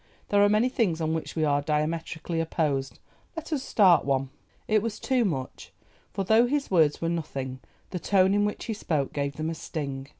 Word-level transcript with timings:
There 0.29 0.43
are 0.43 0.49
many 0.49 0.67
things 0.67 0.99
on 0.99 1.13
which 1.13 1.35
we 1.35 1.45
are 1.45 1.61
diametrically 1.61 2.39
opposed; 2.39 2.97
let 3.37 3.53
us 3.53 3.61
start 3.61 4.03
one." 4.03 4.31
It 4.67 4.81
was 4.81 4.99
too 4.99 5.23
much, 5.23 5.71
for 6.11 6.23
though 6.23 6.47
his 6.47 6.71
words 6.71 7.01
were 7.01 7.07
nothing 7.09 7.59
the 7.91 7.99
tone 7.99 8.33
in 8.33 8.43
which 8.43 8.65
he 8.65 8.73
spoke 8.73 9.13
gave 9.13 9.35
them 9.35 9.51
a 9.51 9.53
sting. 9.53 10.07